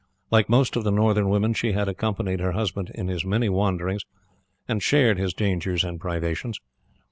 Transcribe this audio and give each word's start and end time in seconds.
Like 0.31 0.49
most 0.49 0.75
of 0.75 0.83
the 0.83 0.89
northern 0.89 1.29
women 1.29 1.53
she 1.53 1.73
had 1.73 1.87
accompanied 1.87 2.39
her 2.39 2.53
husband 2.53 2.89
in 2.95 3.07
his 3.07 3.23
many 3.23 3.49
wanderings, 3.49 4.03
and 4.67 4.81
shared 4.81 5.19
his 5.19 5.31
dangers 5.35 5.83
and 5.83 6.01
privations. 6.01 6.59